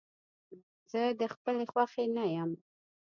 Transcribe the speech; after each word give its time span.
زه 0.91 1.01
د 1.19 1.21
خپلې 1.33 1.65
خوښې 1.71 2.05
نه 2.15 2.25
يم. 2.35 2.51